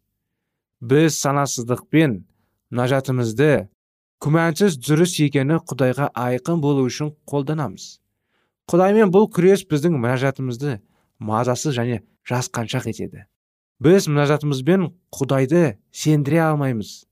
Біз 0.81 1.19
санасыздықпен 1.21 2.17
мұнажатымызды 2.75 3.69
күмәнсіз 4.25 4.79
дұрыс 4.81 5.17
екені 5.25 5.61
құдайға 5.69 6.11
айқын 6.13 6.61
болу 6.63 6.87
үшін 6.89 7.15
қолданамыз. 7.31 8.01
Құдаймен 8.71 9.13
бұл 9.15 9.29
күрес 9.33 9.65
біздің 9.69 9.99
мұнажатымызды 9.99 10.79
мазасыз 11.19 11.77
және 11.77 12.03
жасқаншақ 12.29 12.89
етеді. 12.93 13.27
Біз 13.81 14.09
мұнажатымызбен 14.09 14.89
құдайды 15.13 15.77
сендіре 15.93 16.41
алмаймыз 16.47 17.05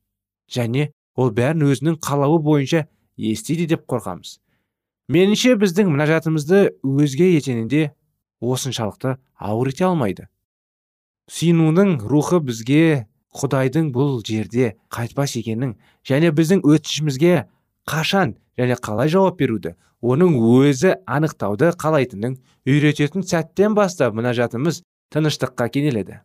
және 0.52 0.92
ол 1.16 1.32
бәрін 1.34 1.66
өзінің 1.68 1.98
қалауы 2.00 2.40
бойынша 2.44 2.86
естиді 3.16 3.66
деп 3.74 3.84
қорқамыз 3.90 4.38
меніңше 5.12 5.56
біздің 5.60 5.90
мұнажатымызды 5.92 6.62
өзге 6.86 7.32
етенінде 7.36 7.90
осыншалықты 8.42 9.16
ауыр 9.38 9.70
ете 9.72 9.86
алмайды. 9.86 10.26
Сүйінудің 11.30 12.00
рухы 12.10 12.42
бізге 12.42 13.06
құдайдың 13.38 13.92
бұл 13.94 14.20
жерде 14.26 14.74
қайтпас 14.92 15.38
екенін 15.40 15.76
және 16.08 16.32
біздің 16.34 16.64
өтінішімізге 16.66 17.46
қашан 17.88 18.34
және 18.58 18.76
қалай 18.82 19.08
жауап 19.12 19.38
беруді 19.38 19.76
оның 20.02 20.34
өзі 20.42 20.96
анықтауды 21.06 21.70
қалайтынын 21.78 22.36
үйрететін 22.66 23.22
сәттен 23.22 23.76
бастап 23.78 24.16
мұнажатымыз 24.18 24.82
тыныштыққа 25.14 25.68
кенеледі. 25.72 26.18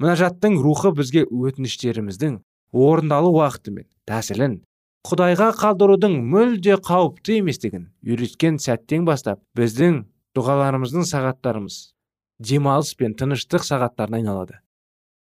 Мұнажаттың 0.00 0.60
рухы 0.62 0.92
бізге 0.94 1.26
өтініштеріміздің 1.26 2.38
орындалу 2.72 3.32
уақыты 3.40 3.74
мен 3.74 3.88
тәсілін 4.08 4.60
құдайға 5.06 5.52
қалдырудың 5.60 6.16
мүлде 6.32 6.76
қауіпті 6.82 7.40
еместігін 7.40 7.88
үйреткен 8.06 8.60
сәттен 8.62 9.06
бастап 9.06 9.40
біздің 9.58 10.02
дұғаларымыздың 10.36 11.06
сағаттарымыз. 11.08 11.76
Демалыс 12.38 12.92
пен 13.00 13.16
тыныштық 13.16 13.64
сағаттарына 13.64 14.20
айналады. 14.20 14.60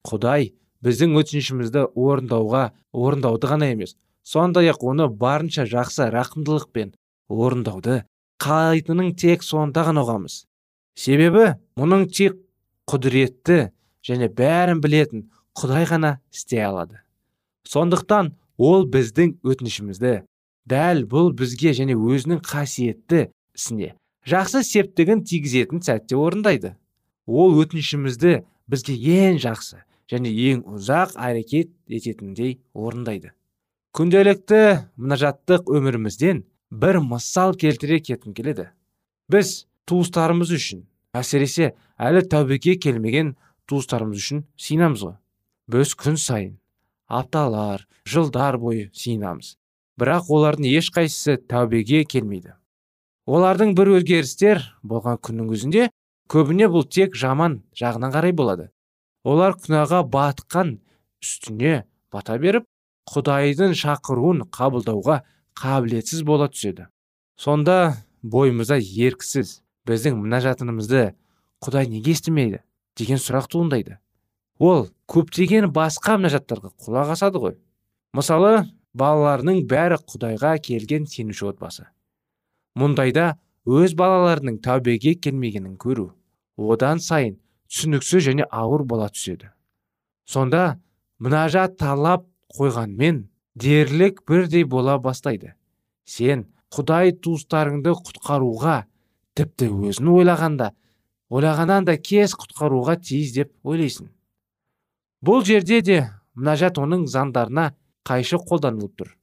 Құдай 0.07 0.51
біздің 0.83 1.15
өтінішімізді 1.19 1.85
орындауға 1.95 2.69
орындауды 2.91 3.49
ғана 3.51 3.71
емес 3.73 3.95
сондай 4.23 4.69
ақ 4.71 4.83
оны 4.91 5.07
барынша 5.09 5.65
жақсы 5.69 6.09
рақымдылықпен 6.13 6.93
орындауды 7.31 8.03
қалайтынын 8.43 9.13
тек 9.19 9.43
сонда 9.43 9.83
ғана 9.87 10.05
ұғамыз. 10.05 10.43
Себебі 10.95 11.53
мұның 11.79 12.07
тек 12.15 12.39
құдіретті 12.89 13.59
және 14.05 14.31
бәрін 14.31 14.83
білетін 14.83 15.27
құдай 15.59 15.87
ғана 15.89 16.17
істей 16.33 16.63
алады. 16.63 16.99
Сондықтан 17.67 18.33
ол 18.57 18.87
біздің 18.91 19.37
өтінішімізді 19.43 20.15
дәл 20.69 21.05
бұл 21.11 21.31
бізге 21.35 21.75
және 21.75 21.95
өзінің 21.95 22.43
қасиетті 22.45 23.27
ісіне 23.55 23.95
жақсы 24.27 24.63
септігін 24.63 25.23
тигізетін 25.23 25.83
сәтте 25.85 26.17
орындайды. 26.19 26.75
Ол 27.27 27.55
өтінішімізді 27.61 28.41
бізге 28.69 28.95
ең 29.29 29.39
жақсы 29.43 29.83
және 30.09 30.31
ең 30.51 30.63
ұзақ 30.75 31.15
әрекет 31.15 31.71
ететіндей 31.87 32.57
орындайды. 32.73 33.31
Күнделікті 33.93 34.61
мұнажаттық 34.97 35.69
өмірімізден 35.69 36.43
бір 36.71 36.99
мысал 37.05 37.55
келтіре 37.57 37.99
кеткім 37.99 38.33
келеді. 38.37 38.69
Біз 39.29 39.65
туыстарымыз 39.89 40.53
үшін 40.53 40.85
әсіресе 41.17 41.73
әлі 41.97 42.25
тәубеге 42.29 42.77
келмеген 42.81 43.35
туыстарымыз 43.69 44.21
үшін 44.21 44.43
сиынамыз 44.57 45.05
ғой. 45.05 45.15
Біз 45.69 45.93
күн 45.97 46.17
сайын 46.17 46.57
апталар 47.09 47.85
жылдар 48.05 48.57
бойы 48.61 48.89
сиынамыз 48.93 49.55
бірақ 49.99 50.29
олардың 50.31 50.69
ешқайсысы 50.69 51.37
тәубеге 51.49 52.05
келмейді. 52.05 52.53
Олардың 53.29 53.75
бір 53.77 53.91
өзгерістер 53.99 54.61
болған 54.81 55.19
күннің 55.21 55.49
өзінде 55.53 55.89
көбіне 56.33 56.69
бұл 56.73 56.87
тек 56.89 57.15
жаман 57.17 57.59
жағынан 57.77 58.13
қарай 58.15 58.33
болады. 58.33 58.69
Олар 59.23 59.53
күнәға 59.59 60.01
батқан 60.09 60.79
үстіне 61.21 61.83
бата 62.13 62.39
беріп 62.41 62.65
құдайдың 63.13 63.75
шақыруын 63.77 64.45
қабылдауға 64.55 65.21
қабілетсіз 65.59 66.23
бола 66.25 66.49
түседі. 66.49 66.87
Сонда 67.37 67.99
бойымызда 68.23 68.79
еркісіз 68.79 69.59
біздің 69.89 70.17
мұнажатынымызды 70.23 71.13
құдай 71.65 71.89
неге 71.91 72.15
естімейді 72.15 72.63
деген 72.97 73.21
сұрақ 73.21 73.49
туындайды. 73.51 73.99
Ол 74.59 74.87
көптеген 75.11 75.69
басқа 75.75 76.17
мұнажаттарға 76.17 76.73
құлақ 76.85 77.13
асады 77.15 77.41
ғой. 77.43 77.55
Мысалы 78.15 78.65
балаларының 78.97 79.63
бәрі 79.69 79.99
құдайға 80.01 80.57
келген 80.63 81.05
сенуші 81.07 81.51
отбасы. 81.51 81.87
Мұндайда 82.77 83.37
өз 83.69 83.95
балаларының 83.97 84.59
тәубеге 84.65 85.15
келмегенін 85.15 85.77
көру 85.81 86.09
одан 86.59 86.99
сайын 86.99 87.37
түсініксіз 87.69 88.25
және 88.29 88.47
ауыр 88.49 88.83
бола 88.83 89.09
түседі. 89.13 89.51
Сонда 90.25 90.79
мұнажат 91.21 91.77
талап 91.79 92.25
қойғанмен 92.57 93.27
дерлік 93.55 94.23
бірдей 94.27 94.65
бола 94.65 94.97
бастайды. 94.99 95.53
Сен 96.05 96.47
құдай 96.73 97.13
туыстарыңды 97.13 97.93
құтқаруға 97.97 98.83
тіпті 99.37 99.69
өзін 99.89 100.11
ойлағанда 100.15 100.71
ойлағаннан 101.29 101.85
да 101.85 101.97
кез 101.97 102.33
құтқаруға 102.37 102.97
тиіс 103.01 103.33
деп 103.35 103.53
ойлайсың. 103.63 104.09
Бұл 105.25 105.45
жерде 105.45 105.81
де 105.85 105.99
мұнажат 106.35 106.79
оның 106.81 107.05
заңдарына 107.11 107.71
қайшы 108.07 108.39
қолданылып 108.41 108.95
тұр. 108.97 109.15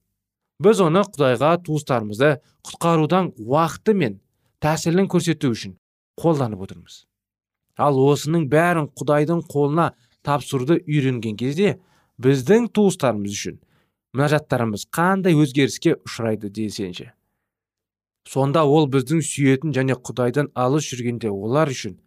Біз 0.63 0.81
оны 0.81 1.03
құдайға 1.05 1.51
туыстарымызды 1.65 2.31
құтқарудан 2.65 3.29
уақыты 3.37 3.93
мен 3.93 4.17
тәсілін 4.63 5.09
көрсету 5.11 5.51
үшін 5.53 5.75
қолданып 6.17 6.63
отырмыз 6.65 7.03
ал 7.77 7.99
осының 8.01 8.47
бәрін 8.49 8.89
құдайдың 8.97 9.43
қолына 9.51 9.91
тапсыруды 10.25 10.79
үйренген 10.81 11.37
кезде 11.37 11.75
біздің 12.17 12.71
туыстарымыз 12.73 13.37
үшін 13.37 13.59
мұнажаттарымыз 14.17 14.87
қандай 14.97 15.37
өзгеріске 15.37 15.99
ұшырайды 16.01 16.49
десеңші 16.49 17.11
сонда 18.27 18.65
ол 18.65 18.89
біздің 18.89 19.21
сүйетін 19.29 19.77
және 19.77 19.99
құдайдан 20.09 20.49
алыс 20.57 20.89
жүргенде 20.89 21.29
олар 21.29 21.69
үшін 21.69 21.99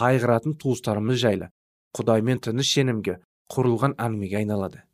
қайғыратын 0.00 0.56
туыстарымыз 0.62 1.20
жайлы 1.20 1.50
құдаймен 1.98 2.40
тыныш 2.46 2.72
сенімге 2.78 3.20
құрылған 3.52 3.98
әңгімеге 4.00 4.40
айналады 4.40 4.84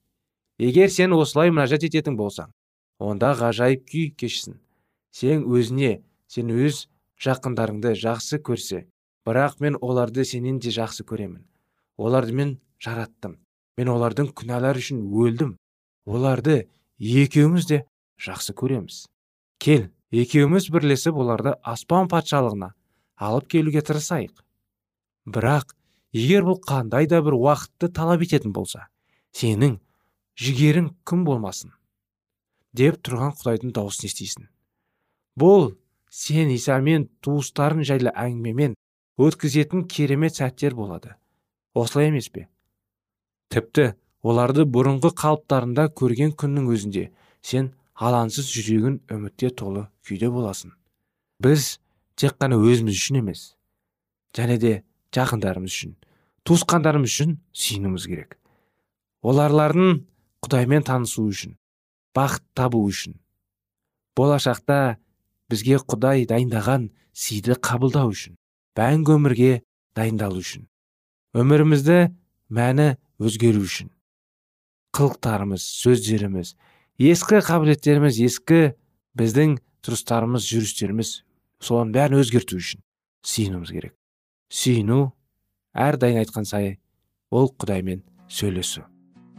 егер 0.59 0.91
сен 0.91 1.15
осылай 1.15 1.55
мінәжат 1.55 1.87
ететін 1.87 2.19
болсаң 2.19 2.51
онда 2.99 3.33
ғажайып 3.37 3.85
күй 3.89 4.11
кешсін. 4.17 4.61
Сен 5.11 5.45
өзіне 5.45 6.03
сен 6.29 6.53
өз 6.53 6.87
жақындарыңды 7.23 7.95
жақсы 7.97 8.41
көрсе 8.45 8.85
бірақ 9.27 9.61
мен 9.61 9.77
оларды 9.81 10.25
сенен 10.25 10.59
де 10.61 10.71
жақсы 10.71 11.05
көремін. 11.09 11.45
Оларды 11.97 12.33
мен 12.33 12.57
жараттым. 12.83 13.39
Мен 13.77 13.89
олардың 13.93 14.33
күнәлары 14.37 14.81
үшін 14.81 15.03
өлдім. 15.05 15.57
Оларды 16.07 16.69
екеуміз 16.99 17.67
де 17.69 17.85
жақсы 18.21 18.55
көреміз. 18.57 19.07
Кел 19.59 19.89
екеуміз 20.11 20.69
бірлесіп 20.73 21.17
оларды 21.17 21.57
аспан 21.63 22.09
патшалығына 22.09 22.73
алып 23.17 23.49
келуге 23.53 23.83
тырысайық. 23.85 24.45
Бірақ 25.27 25.73
егер 26.13 26.45
бұл 26.47 26.61
қандай 26.63 27.09
да 27.11 27.23
бір 27.25 27.37
уақытты 27.41 27.91
талап 27.93 28.23
ететін 28.25 28.53
болса 28.57 28.87
сенің 29.37 29.81
жігерің 30.41 30.93
кім 31.09 31.25
болмасын? 31.27 31.73
Деп 32.81 32.99
тұрған 33.05 33.35
құдайдың 33.39 33.73
дауысын 33.77 34.09
естисің. 34.09 34.49
Бұл 35.41 35.73
сен 36.11 36.51
исамен 36.55 37.09
туыстарың 37.25 37.85
жайлы 37.89 38.13
әңгімемен 38.13 38.77
өткізетін 39.21 39.87
керемет 39.89 40.39
сәттер 40.41 40.77
болады. 40.77 41.15
Осылай 41.75 42.11
емес 42.11 42.29
пе? 42.33 42.47
Тіпті 43.53 43.93
оларды 44.23 44.65
бұрынғы 44.65 45.13
қалыптарында 45.17 45.89
көрген 45.97 46.33
күннің 46.41 46.71
өзінде 46.73 47.05
сен 47.43 47.73
алаңсыз 47.97 48.49
жүрегін 48.53 49.01
үмітте 49.13 49.51
толы 49.51 49.87
күйде 50.07 50.31
боласың. 50.33 50.73
Біз 51.41 51.77
тек 52.17 52.37
қана 52.41 52.59
өзіміз 52.61 52.97
үшін 52.97 53.21
емес 53.23 53.47
және 54.37 54.59
де 54.61 54.73
жақындарымыз 55.17 55.73
үшін 55.73 55.95
туысқандарымыз 56.47 57.13
үшін 57.13 57.37
сүйінуіміз 57.57 58.07
керек. 58.07 58.37
Оларлардың 59.27 60.03
құдаймен 60.45 60.85
танысу 60.87 61.27
үшін. 61.27 61.57
Бақыт 62.17 62.45
табу 62.57 62.81
үшін. 62.89 63.19
Болашақта 64.17 64.97
бізге 65.53 65.83
құдай 65.85 66.25
дайындаған 66.31 66.89
сыйды 67.13 67.59
қабылдау 67.61 68.15
үшін 68.17 68.39
мәңгі 68.77 69.19
өмірге 69.19 69.53
дайындалу 69.97 70.41
үшін 70.41 70.67
өмірімізді 71.37 71.99
мәні 72.53 72.95
өзгеру 73.21 73.65
үшін. 73.67 73.91
Қылықтарымыз 74.97 75.65
сөздеріміз 75.83 76.55
ескі 76.97 77.43
қабілеттеріміз 77.45 78.21
ескі 78.25 78.61
біздің 79.19 79.59
тұрыстарымыз 79.85 80.47
жүрістеріміз 80.49 81.11
соның 81.61 81.93
бәрін 81.97 82.23
өзгерту 82.23 82.57
үшін 82.61 82.81
сүйінуіміз 83.27 83.73
керек. 83.75 83.95
Сүйіну 84.49 85.11
әрдайым 85.77 86.23
айтқан 86.23 86.49
сай 86.49 86.79
ол 87.31 87.51
құдаймен 87.53 88.05
сөйлесу. 88.29 88.87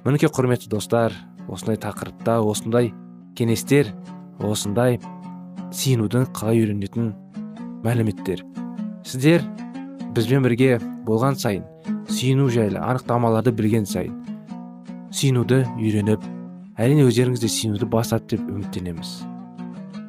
Мінекей 0.05 0.29
құрметті 0.29 0.69
достар 0.69 1.15
осындай 1.47 1.79
тақырыпта 1.81 2.39
осындай 2.43 2.91
кеңестер 3.37 3.91
осындай 4.43 4.99
сүйінуді 5.71 6.25
қалай 6.35 6.61
үйренетін 6.63 7.13
мәліметтер. 7.85 8.43
Сіздер 9.07 9.43
бізбен 10.15 10.45
бірге 10.45 10.77
болған 11.07 11.37
сайын 11.39 11.65
сүйіну 12.11 12.49
жайлы 12.53 12.81
анықтамаларды 12.81 13.53
білген 13.55 13.87
сайын 13.87 14.15
сүйінуді 15.15 15.63
үйреніп 15.77 16.23
әрине 16.77 17.07
өздеріңіз 17.07 17.41
де 17.43 17.49
сүйінуді 17.51 17.89
бастады 17.91 18.35
деп 18.35 18.45
үміттенеміз. 18.47 19.13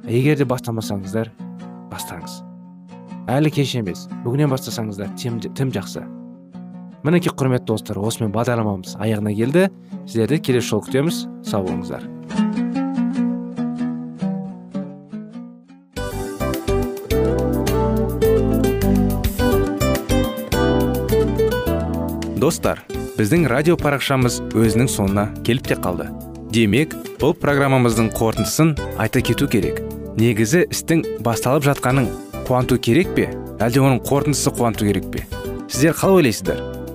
Егер 0.09 0.39
де 0.41 0.47
бастамасаңыздар 0.49 1.31
бастаңыз. 1.93 2.43
Әлі 3.29 3.53
кеш 3.53 3.75
емес 3.77 4.07
бүгіннен 4.25 4.51
бастасаңыздар 4.53 5.11
тем, 5.21 5.41
тым 5.41 5.73
жақсы. 5.75 6.05
Мінекей 7.05 7.33
құрметті 7.33 7.69
достар 7.71 7.99
осымен 8.03 8.33
бағдарламамыз 8.35 8.97
аяғына 8.99 9.35
келді. 9.37 9.69
Сіздерді 10.07 10.39
келесі 10.43 10.73
жолы 10.73 10.87
күтеміз. 10.89 11.27
Сау 11.47 11.67
болыңыздар. 11.67 12.07
Достар 22.39 22.81
біздің 23.19 23.49
радио 23.51 23.75
парақшамыз 23.77 24.39
өзінің 24.55 24.89
соңына 24.89 25.27
келіп 25.45 25.67
те 25.69 25.77
қалды. 25.77 26.07
Демек 26.55 26.95
бұл 27.21 27.35
программамыздың 27.37 28.13
қорытындысын 28.17 28.73
айта 28.97 29.21
кету 29.21 29.51
керек. 29.51 29.83
Негізі 30.17 30.65
істің 30.71 31.05
басталып 31.27 31.67
жатқаның 31.69 32.09
қуанту 32.47 32.79
керек 32.81 33.13
пе? 33.19 33.29
Әлде 33.59 33.83
оның 33.83 34.01
қорытындысы 34.07 34.55
қуанту 34.55 34.89
керек 34.89 35.11
пе? 35.13 35.27
Сіздер 35.69 35.99
қалай 35.99 36.23
ойлайсыздар? 36.23 36.78